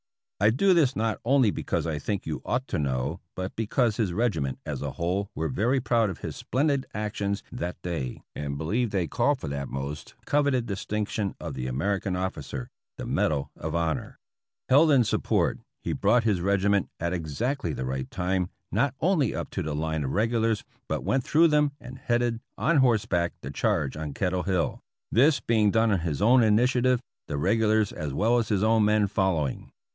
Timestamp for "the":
11.53-11.67, 12.97-13.05, 17.71-17.83, 19.61-19.75, 23.41-23.51, 27.27-27.37